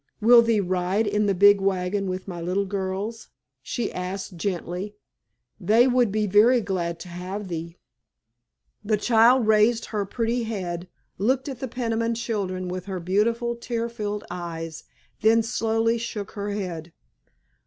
[0.19, 3.27] "Will thee ride in the big wagon with my little girls?"
[3.61, 4.95] she asked gently;
[5.59, 7.77] "they would be very glad to have thee."
[8.83, 13.89] The child raised her pretty head, looked at the Peniman children with her beautiful, tear
[13.89, 14.85] filled eyes,
[15.21, 16.93] then slowly shook her head.